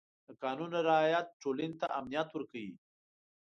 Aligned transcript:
د 0.27 0.29
قانون 0.43 0.71
رعایت 0.89 1.27
ټولنې 1.41 1.75
ته 1.81 1.87
امنیت 1.99 2.27
ورکوي. 2.31 2.71